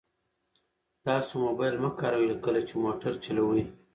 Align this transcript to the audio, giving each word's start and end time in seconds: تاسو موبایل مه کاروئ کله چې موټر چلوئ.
تاسو 1.05 1.33
موبایل 1.45 1.75
مه 1.83 1.89
کاروئ 1.99 2.31
کله 2.45 2.61
چې 2.67 2.73
موټر 2.83 3.13
چلوئ. 3.23 3.63